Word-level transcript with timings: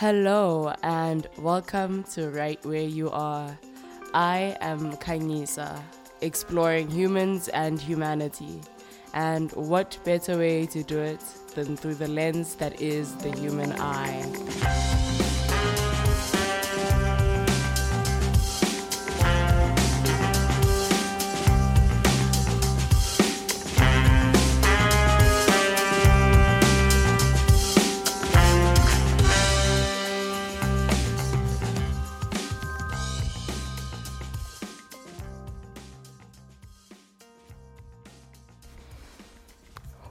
Hello 0.00 0.72
and 0.82 1.26
welcome 1.36 2.04
to 2.04 2.30
Right 2.30 2.58
Where 2.64 2.80
You 2.80 3.10
Are. 3.10 3.58
I 4.14 4.56
am 4.62 4.96
Kanyisa, 4.96 5.78
exploring 6.22 6.88
humans 6.88 7.48
and 7.48 7.78
humanity. 7.78 8.62
And 9.12 9.52
what 9.52 9.98
better 10.02 10.38
way 10.38 10.64
to 10.64 10.82
do 10.82 11.00
it 11.00 11.20
than 11.54 11.76
through 11.76 11.96
the 11.96 12.08
lens 12.08 12.54
that 12.54 12.80
is 12.80 13.14
the 13.16 13.30
human 13.32 13.72
eye? 13.72 14.24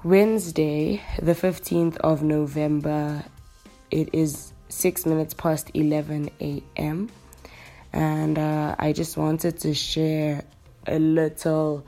Wednesday, 0.10 1.04
the 1.22 1.34
15th 1.34 1.98
of 1.98 2.24
November, 2.24 3.24
it 3.92 4.10
is 4.12 4.54
six 4.68 5.06
minutes 5.06 5.36
past 5.36 5.70
11 5.76 6.32
a.m. 6.42 7.12
And 7.94 8.40
uh, 8.40 8.76
I 8.80 8.92
just 8.92 9.18
wanted 9.18 9.60
to 9.60 9.76
share 9.76 10.46
a 10.88 10.98
little 10.98 11.86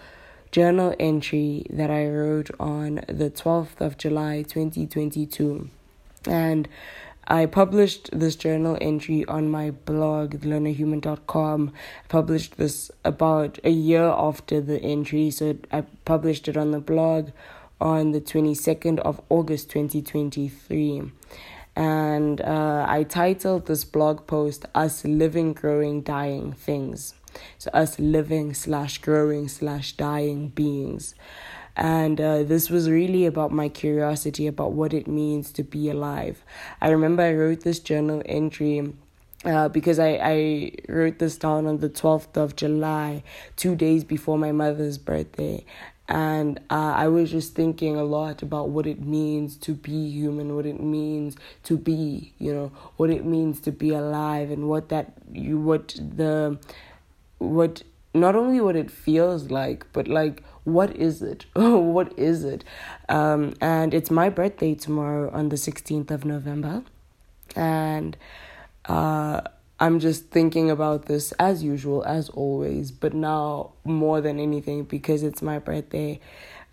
journal 0.51 0.93
entry 0.99 1.65
that 1.71 1.89
I 1.89 2.09
wrote 2.09 2.51
on 2.59 3.01
the 3.07 3.31
12th 3.31 3.81
of 3.81 3.97
July 3.97 4.43
2022. 4.43 5.67
And 6.27 6.67
I 7.27 7.47
published 7.47 8.11
this 8.11 8.35
journal 8.35 8.77
entry 8.79 9.25
on 9.25 9.49
my 9.49 9.71
blog, 9.71 10.35
thelearnerhuman.com. 10.35 11.73
I 11.73 12.07
published 12.07 12.57
this 12.57 12.91
about 13.03 13.57
a 13.63 13.71
year 13.71 14.03
after 14.03 14.61
the 14.61 14.79
entry, 14.79 15.31
so 15.31 15.57
I 15.71 15.81
published 16.05 16.47
it 16.47 16.55
on 16.55 16.69
the 16.69 16.79
blog 16.79 17.31
on 17.81 18.11
the 18.11 18.21
22nd 18.21 18.99
of 18.99 19.19
August 19.27 19.71
2023. 19.71 21.11
And 21.75 22.39
uh, 22.41 22.85
I 22.87 23.03
titled 23.03 23.65
this 23.65 23.83
blog 23.83 24.27
post 24.27 24.65
Us 24.75 25.03
Living, 25.03 25.53
Growing, 25.53 26.01
Dying 26.01 26.53
Things. 26.53 27.15
So, 27.57 27.71
us 27.73 27.97
living 27.97 28.53
slash 28.53 28.97
growing 28.97 29.47
slash 29.47 29.93
dying 29.93 30.49
beings. 30.49 31.15
And 31.77 32.19
uh, 32.19 32.43
this 32.43 32.69
was 32.69 32.89
really 32.89 33.25
about 33.25 33.53
my 33.53 33.69
curiosity 33.69 34.47
about 34.47 34.73
what 34.73 34.93
it 34.93 35.07
means 35.07 35.53
to 35.53 35.63
be 35.63 35.89
alive. 35.89 36.43
I 36.81 36.89
remember 36.89 37.23
I 37.23 37.33
wrote 37.33 37.61
this 37.61 37.79
journal 37.79 38.21
entry 38.25 38.93
uh, 39.45 39.69
because 39.69 39.97
I, 39.97 40.19
I 40.21 40.71
wrote 40.89 41.19
this 41.19 41.37
down 41.37 41.65
on 41.67 41.77
the 41.77 41.89
12th 41.89 42.35
of 42.35 42.57
July, 42.57 43.23
two 43.55 43.77
days 43.77 44.03
before 44.03 44.37
my 44.37 44.51
mother's 44.51 44.97
birthday 44.97 45.65
and 46.11 46.59
uh, 46.69 46.93
I 46.97 47.07
was 47.07 47.31
just 47.31 47.55
thinking 47.55 47.95
a 47.95 48.03
lot 48.03 48.41
about 48.41 48.67
what 48.67 48.85
it 48.85 48.99
means 48.99 49.55
to 49.59 49.73
be 49.73 50.09
human, 50.09 50.57
what 50.57 50.65
it 50.65 50.81
means 50.81 51.37
to 51.63 51.77
be, 51.77 52.33
you 52.37 52.53
know, 52.53 52.73
what 52.97 53.09
it 53.09 53.23
means 53.23 53.61
to 53.61 53.71
be 53.71 53.91
alive, 53.91 54.51
and 54.51 54.67
what 54.67 54.89
that 54.89 55.13
you 55.31 55.57
what 55.57 55.95
the 55.95 56.59
what 57.37 57.83
not 58.13 58.35
only 58.35 58.59
what 58.59 58.75
it 58.75 58.91
feels 58.91 59.49
like, 59.51 59.85
but 59.93 60.09
like 60.09 60.43
what 60.65 60.93
is 60.97 61.21
it? 61.21 61.45
what 61.55 62.11
is 62.19 62.43
it? 62.43 62.65
Um, 63.07 63.53
and 63.61 63.93
it's 63.93 64.11
my 64.11 64.27
birthday 64.29 64.75
tomorrow 64.75 65.31
on 65.31 65.47
the 65.47 65.55
sixteenth 65.55 66.11
of 66.11 66.25
November, 66.25 66.83
and 67.55 68.17
uh 68.85 69.39
I'm 69.81 69.99
just 69.99 70.29
thinking 70.29 70.69
about 70.69 71.07
this 71.07 71.31
as 71.39 71.63
usual, 71.63 72.03
as 72.03 72.29
always, 72.29 72.91
but 72.91 73.15
now 73.15 73.71
more 73.83 74.21
than 74.21 74.39
anything 74.39 74.83
because 74.83 75.23
it's 75.23 75.41
my 75.41 75.57
birthday. 75.57 76.19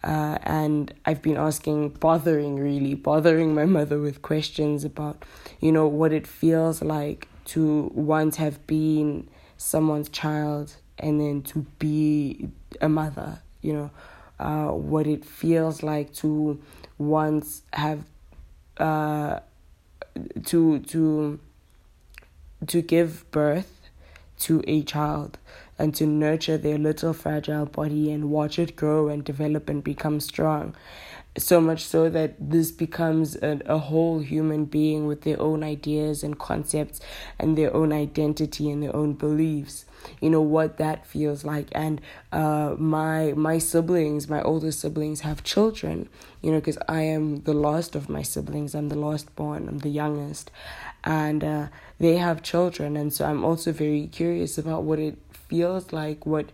Uh, 0.05 0.37
and 0.43 0.93
I've 1.07 1.23
been 1.23 1.39
asking, 1.39 1.89
bothering 2.01 2.57
really, 2.57 2.95
bothering 2.95 3.55
my 3.55 3.65
mother 3.65 3.99
with 3.99 4.21
questions 4.21 4.85
about, 4.85 5.25
you 5.59 5.73
know, 5.73 5.89
what 5.89 6.13
it 6.13 6.27
feels 6.27 6.83
like 6.83 7.29
to 7.47 7.91
once 7.95 8.37
have 8.37 8.65
been 8.67 9.27
someone's 9.57 10.11
child 10.11 10.77
and 10.99 11.19
then 11.19 11.41
to 11.45 11.61
be 11.79 12.51
a 12.83 12.91
mother, 12.91 13.41
you 13.63 13.73
know, 13.73 13.91
uh, 14.39 14.69
what 14.69 15.07
it 15.07 15.25
feels 15.25 15.83
like 15.83 16.13
to 16.17 16.61
once 16.99 17.63
have, 17.73 18.05
uh, 18.77 19.41
to, 20.45 20.81
to, 20.81 21.41
to 22.67 22.83
give 22.83 23.31
birth 23.31 23.91
to 24.41 24.63
a 24.67 24.83
child 24.83 25.39
and 25.79 25.95
to 25.95 26.07
nurture 26.07 26.59
their 26.59 26.79
little 26.79 27.13
fragile 27.13 27.67
body 27.67 28.11
and 28.11 28.31
watch 28.31 28.59
it 28.59 28.77
grow 28.77 29.09
and 29.09 29.25
develop 29.25 29.69
and 29.69 29.85
become 29.85 30.21
strong. 30.21 30.75
So 31.37 31.61
much 31.61 31.85
so 31.85 32.11
that 32.11 32.35
this 32.39 32.73
becomes 32.73 33.37
a, 33.37 33.61
a 33.67 33.79
whole 33.79 34.19
human 34.19 34.65
being 34.65 35.07
with 35.07 35.23
their 35.23 35.41
own 35.41 35.63
ideas 35.63 36.25
and 36.25 36.37
concepts 36.39 37.01
and 37.39 37.57
their 37.57 37.73
own 37.75 37.93
identity 37.93 38.71
and 38.71 38.83
their 38.83 38.95
own 38.95 39.13
beliefs. 39.13 39.85
You 40.21 40.31
know 40.31 40.41
what 40.41 40.79
that 40.79 41.07
feels 41.07 41.45
like, 41.45 41.69
and 41.73 42.01
uh, 42.33 42.75
my 42.79 43.33
my 43.37 43.59
siblings, 43.59 44.29
my 44.29 44.43
older 44.43 44.73
siblings, 44.73 45.21
have 45.21 45.45
children. 45.45 46.09
You 46.43 46.53
know, 46.53 46.59
because 46.59 46.79
I 46.89 47.03
am 47.03 47.43
the 47.43 47.55
last 47.55 47.97
of 47.97 48.09
my 48.09 48.23
siblings. 48.23 48.75
I'm 48.75 48.89
the 48.89 48.99
last 48.99 49.35
born. 49.35 49.69
I'm 49.69 49.79
the 49.79 49.89
youngest, 49.89 50.51
and 51.05 51.43
uh, 51.43 51.67
they 51.99 52.17
have 52.17 52.43
children 52.43 52.97
and 52.97 53.13
so 53.13 53.25
i'm 53.25 53.45
also 53.45 53.73
very 53.73 54.07
curious 54.07 54.57
about 54.59 54.85
what 54.85 54.99
it 54.99 55.19
feels 55.33 55.93
like 55.93 56.25
what 56.27 56.51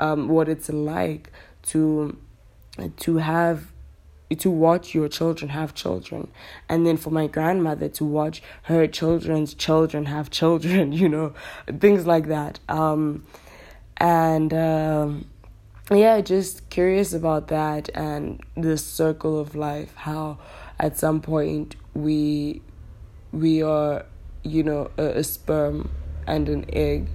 um 0.00 0.28
what 0.28 0.48
it's 0.48 0.68
like 0.68 1.30
to 1.62 2.16
to 2.96 3.16
have 3.16 3.66
to 4.36 4.50
watch 4.50 4.94
your 4.94 5.08
children 5.08 5.50
have 5.50 5.74
children. 5.74 6.28
And 6.68 6.86
then 6.86 6.96
for 6.96 7.10
my 7.10 7.26
grandmother 7.26 7.88
to 7.90 8.04
watch 8.04 8.42
her 8.64 8.86
children's 8.86 9.54
children 9.54 10.06
have 10.06 10.30
children 10.30 10.92
you 11.02 11.08
know 11.08 11.34
things 11.80 12.06
like 12.06 12.28
that. 12.28 12.60
Um 12.68 13.24
and 13.96 14.52
um 14.54 15.26
yeah 15.90 16.20
just 16.20 16.68
curious 16.68 17.12
about 17.12 17.48
that 17.48 17.88
and 17.94 18.42
this 18.56 18.84
circle 18.84 19.40
of 19.40 19.54
life 19.54 19.94
how 19.96 20.38
at 20.78 20.98
some 20.98 21.20
point 21.20 21.74
we 21.94 22.60
we 23.32 23.62
are, 23.62 24.06
you 24.42 24.62
know, 24.62 24.90
a, 24.96 25.18
a 25.18 25.24
sperm 25.24 25.90
and 26.26 26.48
an 26.48 26.64
egg, 26.72 27.08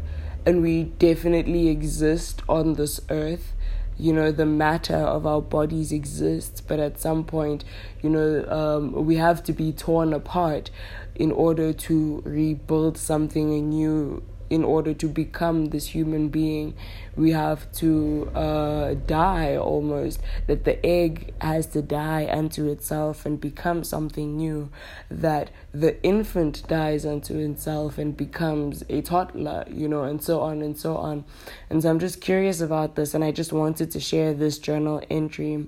and 0.45 0.61
we 0.61 0.83
definitely 0.83 1.69
exist 1.69 2.41
on 2.47 2.73
this 2.73 2.99
earth 3.09 3.53
you 3.97 4.11
know 4.11 4.31
the 4.31 4.45
matter 4.45 4.95
of 4.95 5.25
our 5.25 5.41
bodies 5.41 5.91
exists 5.91 6.61
but 6.61 6.79
at 6.79 6.99
some 6.99 7.23
point 7.23 7.63
you 8.01 8.09
know 8.09 8.45
um, 8.49 9.05
we 9.05 9.15
have 9.15 9.43
to 9.43 9.53
be 9.53 9.71
torn 9.71 10.13
apart 10.13 10.69
in 11.15 11.31
order 11.31 11.71
to 11.71 12.21
rebuild 12.25 12.97
something 12.97 13.53
anew 13.53 14.21
in 14.53 14.63
order 14.63 14.93
to 14.93 15.07
become 15.07 15.65
this 15.69 15.87
human 15.87 16.29
being, 16.29 16.75
we 17.15 17.31
have 17.31 17.71
to 17.71 18.29
uh, 18.35 18.93
die 19.07 19.57
almost. 19.57 20.19
That 20.45 20.63
the 20.63 20.77
egg 20.85 21.33
has 21.41 21.65
to 21.67 21.81
die 21.81 22.29
unto 22.31 22.69
itself 22.69 23.25
and 23.25 23.41
become 23.41 23.83
something 23.83 24.37
new. 24.37 24.69
That 25.09 25.49
the 25.73 26.01
infant 26.03 26.67
dies 26.67 27.03
unto 27.03 27.35
itself 27.39 27.97
and 27.97 28.15
becomes 28.15 28.83
a 28.89 29.01
toddler, 29.01 29.65
you 29.67 29.87
know, 29.87 30.03
and 30.03 30.21
so 30.21 30.41
on 30.41 30.61
and 30.61 30.77
so 30.77 30.97
on. 30.97 31.25
And 31.71 31.81
so 31.81 31.89
I'm 31.89 31.99
just 31.99 32.21
curious 32.21 32.61
about 32.61 32.95
this, 32.95 33.15
and 33.15 33.23
I 33.23 33.31
just 33.31 33.51
wanted 33.51 33.89
to 33.89 33.99
share 33.99 34.35
this 34.35 34.59
journal 34.59 35.01
entry. 35.09 35.67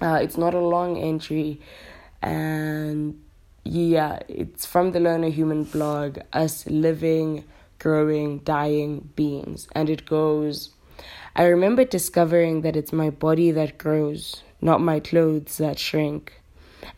Uh, 0.00 0.20
it's 0.22 0.38
not 0.38 0.54
a 0.54 0.60
long 0.60 0.96
entry, 0.96 1.60
and 2.22 3.20
yeah, 3.64 4.20
it's 4.28 4.64
from 4.64 4.92
the 4.92 5.00
Learner 5.00 5.30
Human 5.30 5.64
blog, 5.64 6.18
Us 6.32 6.66
Living 6.66 7.44
growing, 7.80 8.38
dying 8.38 9.10
beings. 9.16 9.66
And 9.72 9.90
it 9.90 10.06
goes 10.06 10.70
I 11.34 11.44
remember 11.44 11.84
discovering 11.84 12.62
that 12.62 12.76
it's 12.76 12.92
my 12.92 13.08
body 13.08 13.50
that 13.52 13.78
grows, 13.78 14.42
not 14.60 14.80
my 14.80 15.00
clothes 15.00 15.58
that 15.58 15.78
shrink. 15.78 16.40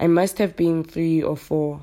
I 0.00 0.06
must 0.06 0.38
have 0.38 0.56
been 0.56 0.84
three 0.84 1.22
or 1.22 1.36
four. 1.36 1.82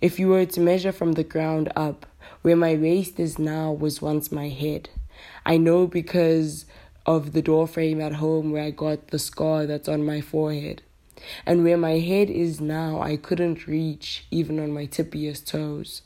If 0.00 0.18
you 0.18 0.28
were 0.28 0.46
to 0.46 0.60
measure 0.60 0.92
from 0.92 1.12
the 1.12 1.24
ground 1.24 1.70
up, 1.76 2.06
where 2.40 2.56
my 2.56 2.74
waist 2.74 3.20
is 3.20 3.38
now 3.38 3.70
was 3.72 4.02
once 4.02 4.32
my 4.32 4.48
head. 4.48 4.88
I 5.44 5.58
know 5.58 5.86
because 5.86 6.64
of 7.06 7.32
the 7.32 7.42
doorframe 7.42 8.00
at 8.00 8.14
home 8.14 8.52
where 8.52 8.64
I 8.64 8.70
got 8.70 9.08
the 9.08 9.18
scar 9.18 9.66
that's 9.66 9.88
on 9.88 10.04
my 10.04 10.20
forehead. 10.20 10.82
And 11.46 11.62
where 11.62 11.76
my 11.76 11.98
head 11.98 12.30
is 12.30 12.60
now, 12.60 13.00
I 13.00 13.16
couldn't 13.16 13.66
reach 13.66 14.26
even 14.30 14.58
on 14.58 14.72
my 14.72 14.86
tippiest 14.86 15.46
toes. 15.46 16.02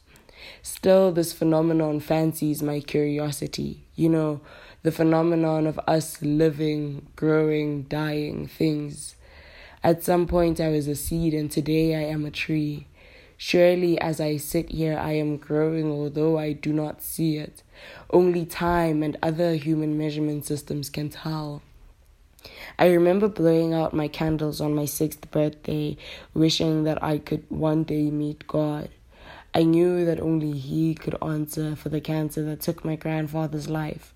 Still, 0.62 1.12
this 1.12 1.32
phenomenon 1.32 2.00
fancies 2.00 2.62
my 2.62 2.80
curiosity. 2.80 3.84
You 3.94 4.08
know, 4.08 4.40
the 4.82 4.92
phenomenon 4.92 5.66
of 5.66 5.80
us 5.86 6.22
living, 6.22 7.06
growing, 7.16 7.82
dying 7.84 8.46
things. 8.46 9.16
At 9.82 10.02
some 10.02 10.26
point, 10.26 10.60
I 10.60 10.68
was 10.68 10.88
a 10.88 10.94
seed, 10.94 11.34
and 11.34 11.50
today 11.50 11.94
I 11.94 12.02
am 12.10 12.24
a 12.24 12.30
tree. 12.30 12.86
Surely, 13.36 14.00
as 14.00 14.20
I 14.20 14.36
sit 14.38 14.70
here, 14.70 14.98
I 14.98 15.12
am 15.12 15.36
growing, 15.36 15.90
although 15.90 16.38
I 16.38 16.52
do 16.52 16.72
not 16.72 17.02
see 17.02 17.36
it. 17.36 17.62
Only 18.10 18.46
time 18.46 19.02
and 19.02 19.16
other 19.22 19.54
human 19.54 19.98
measurement 19.98 20.46
systems 20.46 20.88
can 20.88 21.10
tell. 21.10 21.62
I 22.78 22.86
remember 22.86 23.28
blowing 23.28 23.74
out 23.74 23.92
my 23.92 24.08
candles 24.08 24.60
on 24.60 24.74
my 24.74 24.84
sixth 24.84 25.30
birthday, 25.30 25.96
wishing 26.32 26.84
that 26.84 27.02
I 27.02 27.18
could 27.18 27.44
one 27.48 27.84
day 27.84 28.10
meet 28.10 28.46
God. 28.46 28.88
I 29.56 29.62
knew 29.62 30.04
that 30.04 30.20
only 30.20 30.52
He 30.52 30.94
could 30.94 31.16
answer 31.22 31.74
for 31.76 31.88
the 31.88 31.98
cancer 31.98 32.42
that 32.44 32.60
took 32.60 32.84
my 32.84 32.94
grandfather's 32.94 33.70
life. 33.70 34.12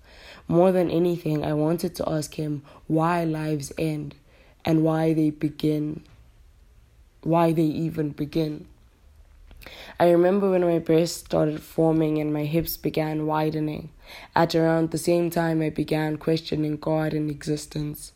More 0.47 0.71
than 0.71 0.91
anything, 0.91 1.43
I 1.43 1.53
wanted 1.53 1.95
to 1.95 2.07
ask 2.07 2.35
Him 2.35 2.61
why 2.85 3.23
lives 3.23 3.73
end 3.75 4.13
and 4.63 4.83
why 4.83 5.13
they 5.13 5.31
begin, 5.31 6.03
why 7.23 7.53
they 7.53 7.63
even 7.63 8.11
begin. 8.11 8.67
I 9.99 10.11
remember 10.11 10.51
when 10.51 10.61
my 10.61 10.77
breast 10.77 11.25
started 11.25 11.63
forming 11.63 12.19
and 12.19 12.31
my 12.31 12.45
hips 12.45 12.77
began 12.77 13.25
widening. 13.25 13.89
At 14.35 14.53
around 14.53 14.91
the 14.91 14.99
same 14.99 15.31
time, 15.31 15.59
I 15.63 15.71
began 15.71 16.17
questioning 16.17 16.77
God 16.77 17.13
and 17.13 17.31
existence. 17.31 18.11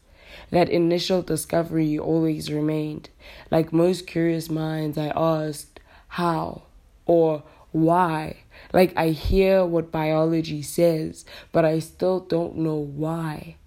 That 0.51 0.69
initial 0.69 1.24
discovery 1.24 1.98
always 1.98 2.51
remained. 2.51 3.10
Like 3.50 3.74
most 3.74 4.06
curious 4.06 4.48
minds, 4.48 4.95
I 4.95 5.12
asked, 5.16 5.80
How? 6.10 6.62
Or 7.06 7.44
Why? 7.72 8.38
Like 8.72 8.94
I 8.96 9.10
hear 9.10 9.66
what 9.66 9.92
biology 9.92 10.62
says, 10.62 11.25
but 11.52 11.66
I 11.66 11.80
still 11.80 12.22
don't 12.22 12.56
know 12.56 12.78
why. 12.78 13.57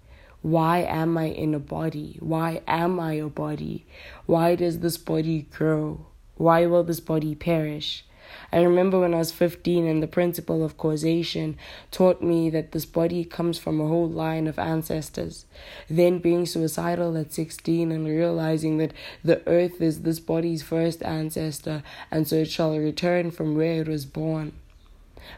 Why 0.41 0.79
am 0.79 1.15
I 1.15 1.25
in 1.25 1.53
a 1.53 1.59
body? 1.59 2.17
Why 2.19 2.61
am 2.65 2.99
I 2.99 3.13
a 3.13 3.27
body? 3.27 3.85
Why 4.25 4.55
does 4.55 4.79
this 4.79 4.97
body 4.97 5.43
grow? 5.51 6.07
Why 6.37 6.65
will 6.65 6.83
this 6.83 7.01
body 7.01 7.35
perish? 7.35 8.03
I 8.51 8.61
remember 8.61 8.99
when 8.99 9.13
I 9.13 9.17
was 9.17 9.31
15 9.31 9.85
and 9.85 10.01
the 10.01 10.07
principle 10.07 10.63
of 10.63 10.77
causation 10.77 11.57
taught 11.91 12.21
me 12.21 12.49
that 12.49 12.71
this 12.71 12.85
body 12.85 13.23
comes 13.23 13.57
from 13.57 13.79
a 13.79 13.87
whole 13.87 14.09
line 14.09 14.47
of 14.47 14.59
ancestors. 14.59 15.45
Then 15.89 16.19
being 16.19 16.45
suicidal 16.45 17.17
at 17.17 17.33
16 17.33 17.91
and 17.91 18.07
realizing 18.07 18.77
that 18.77 18.93
the 19.23 19.41
earth 19.47 19.81
is 19.81 20.01
this 20.01 20.19
body's 20.19 20.63
first 20.63 21.03
ancestor 21.03 21.83
and 22.11 22.27
so 22.27 22.37
it 22.37 22.49
shall 22.49 22.77
return 22.77 23.31
from 23.31 23.55
where 23.55 23.81
it 23.81 23.87
was 23.87 24.05
born. 24.05 24.53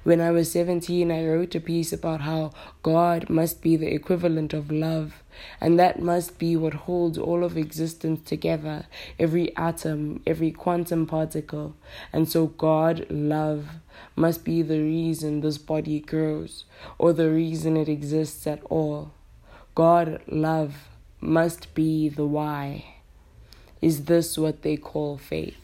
When 0.03 0.21
I 0.21 0.31
was 0.31 0.51
17, 0.51 1.11
I 1.11 1.25
wrote 1.25 1.55
a 1.55 1.59
piece 1.59 1.93
about 1.93 2.21
how 2.21 2.51
God 2.83 3.29
must 3.29 3.61
be 3.61 3.75
the 3.75 3.93
equivalent 3.93 4.53
of 4.53 4.71
love, 4.71 5.23
and 5.59 5.79
that 5.79 6.01
must 6.01 6.37
be 6.39 6.55
what 6.55 6.73
holds 6.73 7.17
all 7.17 7.43
of 7.43 7.57
existence 7.57 8.21
together 8.27 8.85
every 9.19 9.55
atom, 9.55 10.21
every 10.25 10.51
quantum 10.51 11.05
particle. 11.05 11.75
And 12.11 12.27
so, 12.27 12.47
God, 12.47 13.05
love, 13.09 13.67
must 14.15 14.43
be 14.43 14.61
the 14.61 14.79
reason 14.79 15.41
this 15.41 15.57
body 15.57 15.99
grows, 15.99 16.65
or 16.97 17.13
the 17.13 17.29
reason 17.29 17.77
it 17.77 17.89
exists 17.89 18.47
at 18.47 18.63
all. 18.63 19.11
God, 19.75 20.21
love, 20.27 20.89
must 21.19 21.73
be 21.75 22.09
the 22.09 22.25
why. 22.25 22.95
Is 23.81 24.05
this 24.05 24.37
what 24.37 24.63
they 24.63 24.77
call 24.77 25.17
faith? 25.17 25.60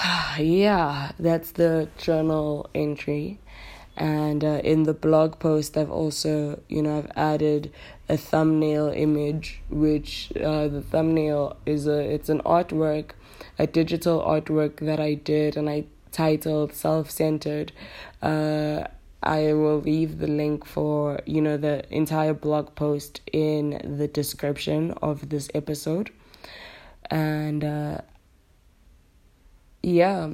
yeah, 0.38 1.12
that's 1.18 1.52
the 1.52 1.88
journal 1.98 2.70
entry. 2.74 3.38
And 3.96 4.42
uh, 4.44 4.60
in 4.64 4.84
the 4.84 4.94
blog 4.94 5.38
post, 5.38 5.76
I've 5.76 5.90
also, 5.90 6.60
you 6.68 6.80
know, 6.82 6.98
I've 6.98 7.12
added 7.16 7.70
a 8.08 8.16
thumbnail 8.16 8.88
image, 8.88 9.60
which 9.68 10.32
uh, 10.36 10.68
the 10.68 10.80
thumbnail 10.80 11.56
is 11.66 11.86
a, 11.86 11.98
it's 11.98 12.30
an 12.30 12.40
artwork, 12.42 13.10
a 13.58 13.66
digital 13.66 14.22
artwork 14.22 14.78
that 14.80 15.00
I 15.00 15.14
did, 15.14 15.56
and 15.56 15.68
I 15.68 15.84
titled 16.12 16.72
"Self 16.72 17.10
Centered." 17.10 17.72
Uh, 18.22 18.84
I 19.22 19.52
will 19.52 19.80
leave 19.80 20.18
the 20.18 20.28
link 20.28 20.64
for 20.64 21.20
you 21.26 21.42
know 21.42 21.58
the 21.58 21.84
entire 21.94 22.32
blog 22.32 22.74
post 22.74 23.20
in 23.32 23.96
the 23.98 24.08
description 24.08 24.92
of 25.02 25.28
this 25.28 25.50
episode, 25.52 26.10
and 27.10 27.62
uh, 27.62 27.98
yeah. 29.82 30.32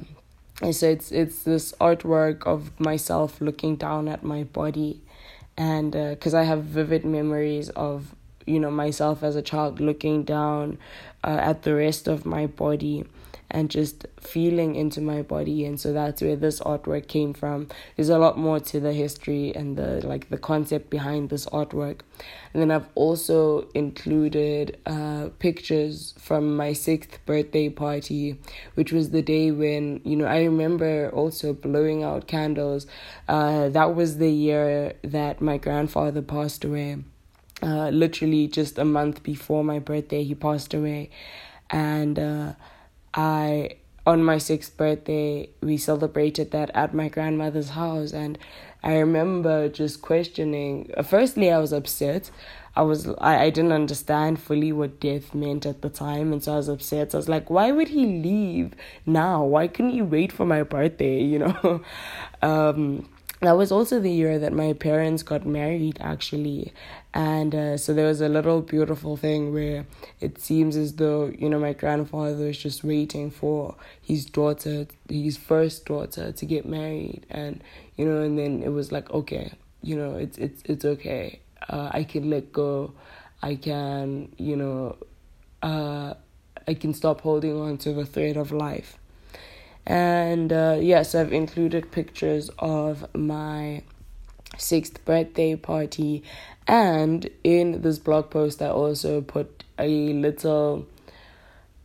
And 0.61 0.75
so 0.75 0.89
it's 0.89 1.11
it's 1.11 1.43
this 1.43 1.73
artwork 1.79 2.45
of 2.47 2.79
myself 2.79 3.39
looking 3.41 3.75
down 3.75 4.07
at 4.07 4.23
my 4.23 4.43
body 4.43 5.01
and 5.57 5.91
because 5.91 6.33
uh, 6.33 6.39
i 6.39 6.43
have 6.43 6.63
vivid 6.63 7.05
memories 7.05 7.69
of 7.71 8.15
you 8.47 8.59
know 8.59 8.71
myself 8.71 9.23
as 9.23 9.35
a 9.35 9.41
child 9.41 9.79
looking 9.79 10.23
down 10.23 10.77
uh, 11.23 11.37
at 11.41 11.63
the 11.63 11.75
rest 11.75 12.07
of 12.07 12.25
my 12.25 12.47
body 12.47 13.05
and 13.49 13.69
just 13.69 14.05
feeling 14.19 14.75
into 14.75 15.01
my 15.01 15.21
body. 15.21 15.65
And 15.65 15.79
so 15.79 15.93
that's 15.93 16.21
where 16.21 16.35
this 16.35 16.59
artwork 16.59 17.07
came 17.07 17.33
from. 17.33 17.69
There's 17.95 18.09
a 18.09 18.17
lot 18.17 18.37
more 18.37 18.59
to 18.59 18.79
the 18.79 18.93
history 18.93 19.55
and 19.55 19.77
the 19.77 20.05
like 20.05 20.29
the 20.29 20.37
concept 20.37 20.89
behind 20.89 21.29
this 21.29 21.45
artwork. 21.47 22.01
And 22.53 22.61
then 22.61 22.71
i've 22.71 22.87
also 22.95 23.67
included 23.73 24.77
uh, 24.85 25.29
pictures 25.39 26.13
from 26.17 26.55
my 26.55 26.73
sixth 26.73 27.19
birthday 27.25 27.69
party 27.69 28.39
which 28.73 28.91
was 28.91 29.11
the 29.11 29.21
day 29.21 29.51
when 29.51 30.01
you 30.03 30.15
know 30.15 30.25
i 30.25 30.39
remember 30.43 31.11
also 31.13 31.53
blowing 31.53 32.03
out 32.03 32.27
candles. 32.27 32.87
Uh, 33.27 33.69
that 33.69 33.95
was 33.95 34.17
the 34.17 34.31
year 34.31 34.93
that 35.03 35.41
my 35.41 35.57
grandfather 35.57 36.21
passed 36.21 36.63
away 36.63 36.97
uh, 37.63 37.89
literally 37.89 38.47
just 38.47 38.77
a 38.77 38.85
month 38.85 39.23
before 39.23 39.63
my 39.63 39.79
birthday 39.79 40.23
he 40.23 40.35
passed 40.35 40.73
away 40.73 41.09
and 41.69 42.19
uh, 42.19 42.53
I 43.13 43.77
on 44.05 44.23
my 44.23 44.37
sixth 44.37 44.77
birthday 44.77 45.49
we 45.61 45.77
celebrated 45.77 46.51
that 46.51 46.71
at 46.73 46.93
my 46.93 47.09
grandmother's 47.09 47.69
house 47.69 48.13
and 48.13 48.37
I 48.83 48.97
remember 48.97 49.69
just 49.69 50.01
questioning 50.01 50.91
firstly 51.03 51.51
I 51.51 51.57
was 51.57 51.73
upset 51.73 52.29
I 52.77 52.83
was 52.83 53.07
I, 53.17 53.45
I 53.45 53.49
didn't 53.49 53.71
understand 53.71 54.39
fully 54.39 54.71
what 54.71 54.99
death 54.99 55.33
meant 55.33 55.65
at 55.65 55.81
the 55.81 55.89
time 55.89 56.31
and 56.31 56.43
so 56.43 56.53
I 56.53 56.57
was 56.57 56.69
upset. 56.69 57.11
So 57.11 57.17
I 57.17 57.19
was 57.19 57.27
like, 57.27 57.49
why 57.49 57.71
would 57.71 57.87
he 57.87 58.05
leave 58.05 58.73
now? 59.03 59.43
Why 59.43 59.67
couldn't 59.67 59.93
he 59.93 60.03
wait 60.03 60.31
for 60.31 60.45
my 60.45 60.61
birthday, 60.61 61.23
you 61.33 61.39
know? 61.39 61.81
um 62.43 63.09
that 63.41 63.51
was 63.53 63.71
also 63.71 63.99
the 63.99 64.11
year 64.11 64.39
that 64.39 64.53
my 64.53 64.73
parents 64.73 65.23
got 65.23 65.45
married 65.45 65.97
actually. 66.01 66.73
And 67.13 67.53
uh, 67.53 67.77
so 67.77 67.93
there 67.93 68.07
was 68.07 68.21
a 68.21 68.29
little 68.29 68.61
beautiful 68.61 69.17
thing 69.17 69.53
where 69.53 69.85
it 70.19 70.39
seems 70.39 70.75
as 70.75 70.95
though 70.95 71.27
you 71.37 71.49
know 71.49 71.59
my 71.59 71.73
grandfather 71.73 72.45
was 72.45 72.57
just 72.57 72.83
waiting 72.83 73.29
for 73.29 73.75
his 74.01 74.25
daughter 74.25 74.87
his 75.09 75.37
first 75.37 75.85
daughter 75.85 76.31
to 76.31 76.45
get 76.45 76.65
married. 76.65 77.25
And 77.29 77.63
you 77.95 78.05
know 78.05 78.21
and 78.21 78.37
then 78.37 78.63
it 78.63 78.69
was 78.69 78.91
like 78.91 79.09
okay 79.11 79.53
you 79.81 79.95
know 79.95 80.15
it's 80.15 80.37
it's 80.37 80.61
it's 80.65 80.85
okay. 80.85 81.39
Uh, 81.69 81.89
i 81.91 82.03
can 82.03 82.29
let 82.29 82.51
go. 82.51 82.93
I 83.41 83.55
can 83.55 84.33
you 84.37 84.55
know 84.55 84.97
uh, 85.61 86.13
i 86.67 86.73
can 86.73 86.93
stop 86.93 87.21
holding 87.21 87.59
on 87.59 87.77
to 87.77 87.93
the 87.93 88.05
thread 88.05 88.37
of 88.37 88.51
life 88.51 88.97
and 89.87 90.51
uh, 90.51 90.77
yes, 90.81 91.15
I've 91.15 91.31
included 91.31 91.91
pictures 91.93 92.49
of 92.59 93.07
my 93.15 93.83
sixth 94.57 95.03
birthday 95.05 95.55
party. 95.55 96.23
And 96.67 97.29
in 97.45 97.81
this 97.81 97.97
blog 97.97 98.29
post, 98.29 98.61
I 98.61 98.67
also 98.67 99.21
put 99.21 99.63
a 99.79 100.11
little 100.11 100.85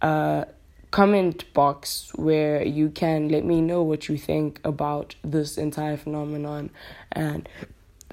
uh, 0.00 0.46
comment 0.90 1.52
box 1.54 2.10
where 2.16 2.64
you 2.64 2.90
can 2.90 3.28
let 3.28 3.44
me 3.44 3.60
know 3.60 3.84
what 3.84 4.08
you 4.08 4.18
think 4.18 4.60
about 4.64 5.14
this 5.22 5.56
entire 5.56 5.96
phenomenon 5.96 6.70
and 7.12 7.48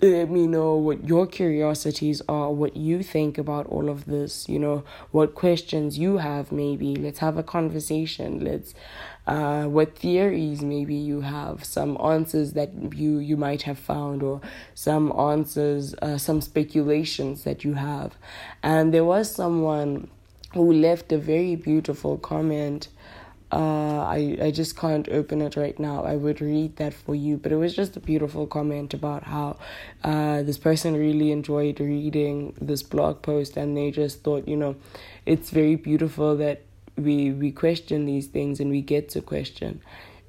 let 0.01 0.29
me 0.29 0.47
know 0.47 0.75
what 0.75 1.05
your 1.05 1.27
curiosities 1.27 2.21
are, 2.29 2.51
what 2.51 2.77
you 2.77 3.03
think 3.03 3.37
about 3.37 3.65
all 3.67 3.89
of 3.89 4.05
this, 4.05 4.47
you 4.47 4.57
know, 4.57 4.83
what 5.11 5.35
questions 5.35 5.97
you 5.97 6.17
have, 6.17 6.51
maybe. 6.51 6.95
Let's 6.95 7.19
have 7.19 7.37
a 7.37 7.43
conversation. 7.43 8.43
Let's, 8.43 8.73
uh, 9.29 9.65
what 9.65 9.95
theories 9.95 10.63
maybe 10.63 10.95
you 10.95 11.21
have, 11.21 11.63
some 11.63 11.95
answers 12.03 12.53
that 12.53 12.71
you, 12.95 13.19
you 13.19 13.37
might 13.37 13.61
have 13.61 13.77
found, 13.77 14.23
or 14.23 14.41
some 14.73 15.11
answers, 15.11 15.93
uh, 16.01 16.17
some 16.17 16.41
speculations 16.41 17.43
that 17.43 17.63
you 17.63 17.75
have. 17.75 18.15
And 18.63 18.91
there 18.91 19.05
was 19.05 19.31
someone 19.33 20.09
who 20.55 20.73
left 20.73 21.11
a 21.11 21.19
very 21.19 21.55
beautiful 21.55 22.17
comment 22.17 22.87
uh, 23.51 24.05
I, 24.05 24.37
I 24.41 24.51
just 24.51 24.77
can't 24.77 25.09
open 25.09 25.41
it 25.41 25.55
right 25.55 25.79
now. 25.79 26.03
I 26.03 26.15
would 26.15 26.39
read 26.39 26.75
that 26.75 26.93
for 26.93 27.15
you, 27.15 27.37
but 27.37 27.51
it 27.51 27.55
was 27.55 27.75
just 27.75 27.97
a 27.97 27.99
beautiful 27.99 28.45
comment 28.45 28.93
about 28.93 29.23
how 29.23 29.57
uh, 30.03 30.43
this 30.43 30.59
person 30.59 30.95
really 30.95 31.31
enjoyed 31.31 31.79
reading 31.79 32.53
this 32.61 32.83
blog 32.83 33.23
post 33.23 33.57
and 33.57 33.75
they 33.75 33.89
just 33.89 34.23
thought, 34.23 34.47
you 34.47 34.55
know, 34.55 34.75
it's 35.25 35.49
very 35.49 35.75
beautiful 35.75 36.37
that 36.37 36.61
we 36.99 37.31
we 37.31 37.51
question 37.51 38.05
these 38.05 38.27
things 38.27 38.59
and 38.59 38.69
we 38.69 38.81
get 38.81 39.09
to 39.09 39.21
question. 39.21 39.81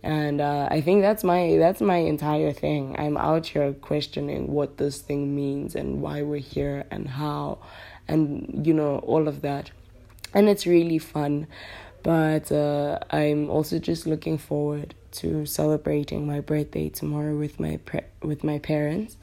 And 0.03 0.41
uh, 0.41 0.69
I 0.71 0.81
think 0.81 1.03
that's 1.03 1.23
my 1.25 1.57
that's 1.59 1.81
my 1.81 1.99
entire 1.99 2.53
thing. 2.53 2.97
I'm 2.99 3.17
out 3.17 3.47
here 3.47 3.75
questioning 3.75 4.51
what 4.53 4.79
this 4.79 5.01
thing 5.01 5.35
means 5.37 5.75
and 5.75 6.01
why 6.01 6.23
we're 6.23 6.39
here 6.39 6.87
and 6.91 7.07
how, 7.07 7.59
and 8.09 8.67
you 8.67 8.73
know 8.73 8.99
all 9.01 9.29
of 9.29 9.43
that, 9.43 9.71
and 10.33 10.49
it's 10.49 10.67
really 10.67 10.99
fun 10.99 11.47
But 12.03 12.51
uh, 12.51 12.99
I'm 13.11 13.51
also 13.51 13.79
just 13.79 14.07
looking 14.07 14.39
forward 14.39 14.95
to 15.13 15.45
celebrating 15.45 16.27
my 16.27 16.41
birthday 16.41 16.89
tomorrow 16.89 17.37
with 17.37 17.61
my 17.61 17.79
pre- 17.85 18.09
with 18.23 18.43
my 18.43 18.59
parents. 18.59 19.17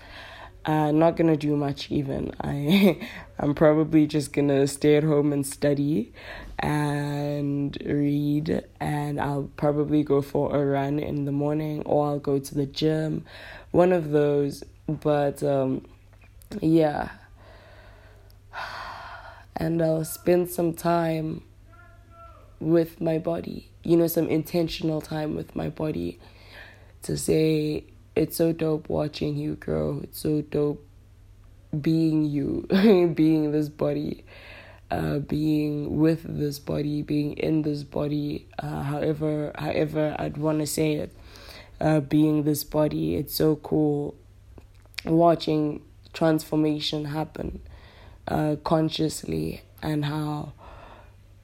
Uh, 0.68 0.92
not 0.92 1.16
gonna 1.16 1.38
do 1.38 1.56
much 1.56 1.90
even. 1.90 2.34
I 2.42 3.00
I'm 3.40 3.56
probably 3.56 4.06
just 4.06 4.34
gonna 4.34 4.68
stay 4.68 4.98
at 4.98 5.04
home 5.04 5.32
and 5.32 5.48
study 5.48 6.12
and 6.60 7.78
read 7.86 8.66
and 8.82 9.22
I'll 9.22 9.50
probably 9.56 10.04
go 10.04 10.22
for 10.22 10.54
a 10.54 10.66
run 10.66 11.00
in 11.00 11.24
the 11.24 11.32
morning 11.32 11.84
or 11.86 12.08
I'll 12.08 12.20
go 12.20 12.38
to 12.38 12.54
the 12.54 12.66
gym. 12.66 13.24
One 13.72 13.94
of 13.94 14.12
those. 14.12 14.66
But 14.88 15.42
um 15.42 15.86
yeah. 16.62 17.12
And 19.60 19.82
I'll 19.82 20.06
spend 20.06 20.52
some 20.52 20.74
time 20.74 21.42
with 22.60 23.02
my 23.02 23.18
body. 23.18 23.72
You 23.84 23.98
know, 23.98 24.06
some 24.06 24.28
intentional 24.28 25.02
time 25.02 25.36
with 25.36 25.56
my 25.56 25.70
body 25.70 26.20
to 27.02 27.18
say 27.18 27.86
it's 28.18 28.36
so 28.36 28.52
dope 28.52 28.90
watching 28.90 29.38
you 29.38 29.56
grow. 29.56 30.02
It's 30.04 30.20
so 30.20 30.42
dope 30.42 30.84
being 31.80 32.26
you, 32.26 32.66
being 33.16 33.52
this 33.52 33.70
body, 33.70 34.26
uh, 34.90 35.20
being 35.20 36.00
with 36.00 36.24
this 36.24 36.60
body, 36.60 37.02
being 37.02 37.34
in 37.34 37.62
this 37.62 37.84
body, 37.84 38.48
uh, 38.60 38.84
however, 38.84 39.52
however 39.56 40.16
I'd 40.18 40.38
want 40.38 40.60
to 40.60 40.68
say 40.68 40.94
it, 40.94 41.12
uh, 41.80 42.00
being 42.00 42.44
this 42.44 42.64
body. 42.64 43.16
It's 43.16 43.36
so 43.36 43.58
cool 43.58 44.16
watching 45.06 45.84
transformation 46.14 47.06
happen 47.06 47.62
uh, 48.28 48.56
consciously 48.64 49.62
and 49.84 50.06
how 50.06 50.54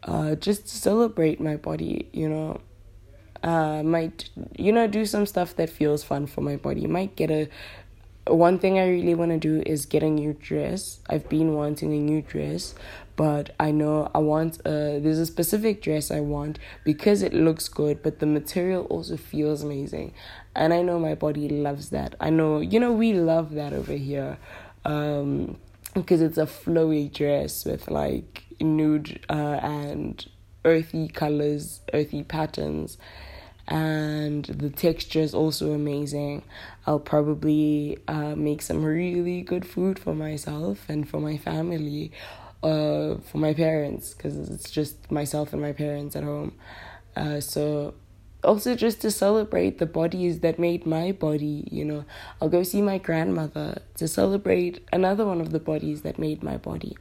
uh, 0.02 0.36
just 0.36 0.68
celebrate 0.68 1.40
my 1.40 1.56
body, 1.56 2.10
you 2.12 2.28
know 2.28 2.62
uh, 3.44 3.84
might 3.84 4.30
you 4.58 4.72
know 4.72 4.88
do 4.88 5.06
some 5.06 5.26
stuff 5.26 5.56
that 5.58 5.70
feels 5.70 6.04
fun 6.04 6.26
for 6.26 6.42
my 6.42 6.56
body. 6.56 6.88
Might 6.88 7.16
get 7.16 7.30
a 7.30 7.50
one 8.28 8.58
thing 8.58 8.80
I 8.80 8.88
really 8.88 9.16
want 9.16 9.32
to 9.32 9.38
do 9.38 9.62
is 9.66 9.86
get 9.86 10.02
a 10.02 10.10
new 10.10 10.34
dress. 10.34 11.00
I've 11.10 11.28
been 11.28 11.56
wanting 11.56 11.92
a 11.92 12.00
new 12.00 12.22
dress, 12.22 12.74
but 13.18 13.54
I 13.60 13.72
know 13.72 14.10
I 14.16 14.20
want 14.20 14.60
a 14.66 15.00
there's 15.00 15.20
a 15.20 15.26
specific 15.26 15.82
dress 15.82 16.10
I 16.10 16.22
want 16.22 16.58
because 16.86 17.22
it 17.22 17.34
looks 17.34 17.68
good, 17.68 18.02
but 18.02 18.20
the 18.20 18.26
material 18.26 18.86
also 18.86 19.18
feels 19.18 19.62
amazing. 19.62 20.14
And 20.56 20.74
I 20.74 20.82
know 20.82 21.00
my 21.00 21.16
body 21.16 21.50
loves 21.50 21.90
that. 21.90 22.16
I 22.22 22.30
know, 22.30 22.62
you 22.62 22.80
know, 22.80 22.94
we 22.94 23.14
love 23.14 23.54
that 23.56 23.74
over 23.74 23.94
here. 23.94 24.38
Um 24.86 25.58
because 25.94 26.22
it's 26.22 26.40
a 26.40 26.46
flowy 26.46 27.12
dress 27.14 27.66
with 27.66 27.92
like 27.92 28.46
nude 28.60 29.24
uh, 29.30 29.60
and 29.62 30.26
earthy 30.66 31.08
colors, 31.08 31.82
earthy 31.94 32.24
patterns 32.24 32.98
and 33.68 34.46
the 34.46 34.70
texture 34.70 35.22
is 35.22 35.34
also 35.34 35.72
amazing. 35.72 36.44
I'll 36.86 37.00
probably 37.00 37.98
uh, 38.08 38.36
make 38.36 38.62
some 38.62 38.84
really 38.84 39.42
good 39.42 39.66
food 39.66 39.98
for 39.98 40.14
myself 40.14 40.90
and 40.90 41.08
for 41.08 41.20
my 41.20 41.38
family, 41.38 42.12
uh, 42.62 43.16
for 43.16 43.38
my 43.38 43.54
parents, 43.54 44.14
because 44.14 44.50
it's 44.50 44.70
just 44.70 45.10
myself 45.12 45.54
and 45.54 45.62
my 45.62 45.72
parents 45.72 46.16
at 46.16 46.24
home. 46.24 46.54
Uh, 47.16 47.40
so 47.40 47.94
also 48.44 48.76
just 48.76 49.02
to 49.02 49.12
celebrate 49.12 49.78
the 49.78 49.86
bodies 49.86 50.42
that 50.42 50.60
made 50.60 50.86
my 50.86 51.12
body, 51.12 51.68
you 51.72 51.86
know. 51.86 52.04
I'll 52.42 52.50
go 52.50 52.64
see 52.64 52.82
my 52.82 52.98
grandmother 52.98 53.82
to 53.96 54.08
celebrate 54.08 54.86
another 54.92 55.26
one 55.26 55.40
of 55.40 55.52
the 55.52 55.60
bodies 55.60 56.02
that 56.02 56.20
made 56.20 56.44
my 56.44 56.58
body. 56.58 56.98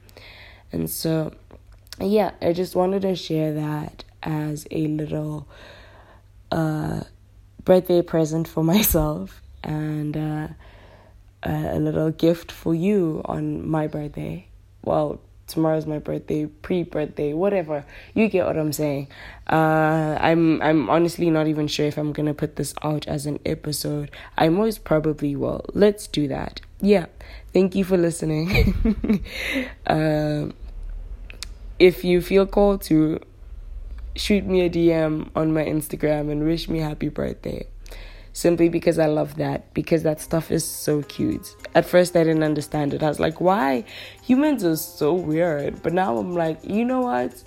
And 0.71 0.89
so, 0.89 1.33
yeah, 2.01 2.33
I 2.41 2.53
just 2.53 2.77
wanted 2.77 3.03
to 3.03 3.17
share 3.17 3.53
that 3.53 4.05
as 4.23 4.67
a 4.71 4.87
little 4.87 5.49
a 6.53 7.07
birthday 7.65 8.03
present 8.03 8.47
for 8.47 8.63
myself 8.75 9.43
and 9.65 10.17
uh, 10.17 10.49
a 11.43 11.79
little 11.79 12.11
gift 12.11 12.53
for 12.53 12.75
you 12.75 13.23
on 13.25 13.69
my 13.69 13.87
birthday. 13.87 14.47
Well, 14.85 15.21
tomorrow's 15.47 15.87
my 15.87 15.99
birthday, 15.99 16.47
pre-birthday, 16.47 17.33
whatever. 17.33 17.85
You 18.15 18.29
get 18.29 18.47
what 18.47 18.57
I'm 18.57 18.73
saying. 18.73 19.09
Uh, 19.49 20.17
I'm 20.21 20.61
I'm 20.63 20.91
honestly 20.91 21.31
not 21.31 21.47
even 21.47 21.69
sure 21.69 21.87
if 21.87 21.99
I'm 21.99 22.13
gonna 22.13 22.35
put 22.35 22.57
this 22.57 22.75
out 22.83 23.07
as 23.07 23.27
an 23.27 23.39
episode. 23.45 24.11
I 24.37 24.49
most 24.49 24.85
probably 24.85 25.37
will. 25.37 25.65
Let's 25.73 26.07
do 26.07 26.29
that. 26.29 26.61
Yeah. 26.81 27.07
Thank 27.53 27.75
you 27.75 27.85
for 27.85 27.97
listening. 27.97 29.23
uh, 29.87 30.47
if 31.79 32.05
you 32.05 32.21
feel 32.23 32.47
called 32.47 32.83
to 32.83 33.21
shoot 34.15 34.45
me 34.45 34.63
a 34.63 34.71
DM 34.71 35.31
on 35.35 35.53
my 35.53 35.65
Instagram 35.65 36.31
and 36.31 36.45
wish 36.45 36.69
me 36.69 36.79
happy 36.79 37.09
birthday. 37.09 37.67
Simply 38.35 38.71
because 38.71 38.99
I 38.99 39.07
love 39.07 39.37
that, 39.37 39.75
because 39.75 40.03
that 40.05 40.21
stuff 40.21 40.51
is 40.51 40.65
so 40.65 41.03
cute. 41.03 41.55
At 41.75 41.85
first, 41.85 42.17
I 42.17 42.25
didn't 42.25 42.43
understand 42.43 42.95
it. 42.95 43.03
I 43.03 43.09
was 43.09 43.21
like, 43.21 43.41
why? 43.41 43.85
Humans 44.23 44.65
are 44.65 44.77
so 44.77 45.13
weird. 45.13 45.83
But 45.83 45.93
now 45.93 46.17
I'm 46.17 46.35
like, 46.35 46.59
you 46.65 46.85
know 46.85 47.03
what? 47.03 47.43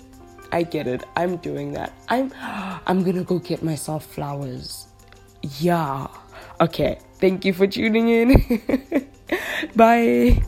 I 0.52 0.62
get 0.62 0.86
it. 0.86 1.02
I'm 1.16 1.38
doing 1.38 1.72
that. 1.72 1.92
I'm 2.08 2.32
I'm 2.86 3.02
gonna 3.02 3.24
go 3.24 3.38
get 3.38 3.62
myself 3.62 4.06
flowers. 4.06 4.86
Yeah. 5.58 6.06
Okay. 6.60 6.98
Thank 7.18 7.44
you 7.44 7.52
for 7.52 7.66
tuning 7.66 8.08
in. 8.08 9.08
Bye. 9.74 10.42